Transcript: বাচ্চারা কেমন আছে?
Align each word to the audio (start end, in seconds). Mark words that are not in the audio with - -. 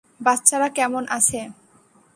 বাচ্চারা 0.21 0.67
কেমন 0.77 1.03
আছে? 1.17 1.39